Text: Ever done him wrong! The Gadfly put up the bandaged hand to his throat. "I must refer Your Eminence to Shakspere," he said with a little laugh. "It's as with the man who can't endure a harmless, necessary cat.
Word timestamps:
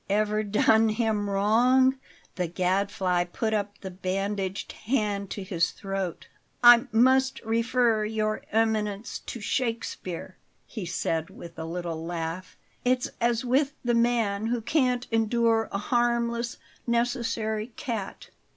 Ever 0.09 0.41
done 0.41 0.89
him 0.89 1.29
wrong! 1.29 1.99
The 2.33 2.47
Gadfly 2.47 3.25
put 3.25 3.53
up 3.53 3.77
the 3.81 3.91
bandaged 3.91 4.71
hand 4.71 5.29
to 5.29 5.43
his 5.43 5.69
throat. 5.69 6.25
"I 6.63 6.87
must 6.91 7.39
refer 7.43 8.03
Your 8.03 8.41
Eminence 8.51 9.19
to 9.27 9.39
Shakspere," 9.39 10.37
he 10.65 10.87
said 10.87 11.29
with 11.29 11.59
a 11.59 11.65
little 11.65 12.03
laugh. 12.03 12.57
"It's 12.83 13.11
as 13.21 13.45
with 13.45 13.73
the 13.85 13.93
man 13.93 14.47
who 14.47 14.61
can't 14.61 15.05
endure 15.11 15.69
a 15.71 15.77
harmless, 15.77 16.57
necessary 16.87 17.67
cat. 17.77 18.31